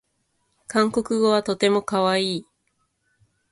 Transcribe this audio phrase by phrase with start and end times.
[0.67, 2.47] 韓国語はとてもかわいい